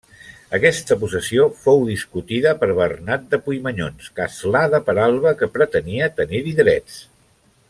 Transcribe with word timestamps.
Aquesta 0.57 0.95
possessió 1.03 1.45
fou 1.65 1.83
discutida 1.89 2.55
per 2.63 2.71
Bernat 2.81 3.29
de 3.35 3.41
Puimanyons, 3.49 4.09
castlà 4.21 4.65
de 4.75 4.83
Peralba 4.89 5.39
que 5.43 5.55
pretenia 5.59 6.13
tenir-hi 6.23 6.61
drets. 6.63 7.03